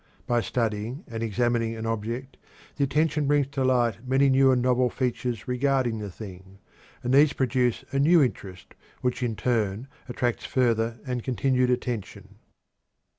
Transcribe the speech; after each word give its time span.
By 0.25 0.41
studying 0.41 1.03
and 1.07 1.21
examining 1.21 1.75
an 1.75 1.85
object, 1.85 2.35
the 2.75 2.83
attention 2.85 3.27
brings 3.27 3.45
to 3.49 3.63
light 3.63 3.97
many 4.03 4.31
new 4.31 4.49
and 4.51 4.59
novel 4.59 4.89
features 4.89 5.47
regarding 5.47 5.99
the 5.99 6.09
thing, 6.09 6.57
and 7.03 7.13
these 7.13 7.33
produce 7.33 7.85
a 7.91 7.99
new 7.99 8.23
interest 8.23 8.73
which 9.01 9.21
in 9.21 9.35
turn 9.35 9.87
attracts 10.09 10.43
further 10.47 10.99
and 11.05 11.23
continued 11.23 11.69
attention. 11.69 12.37